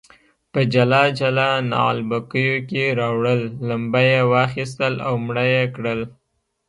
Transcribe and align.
په 0.51 0.59
جلا 0.73 1.03
جلا 1.19 1.49
نعلبکیو 1.71 2.55
کې 2.69 2.83
راوړل، 2.99 3.41
لمبه 3.69 4.01
یې 4.11 4.19
واخیستل 4.33 4.93
او 5.07 5.13
مړه 5.25 5.45
یې 5.53 5.65
کړل. 5.75 6.01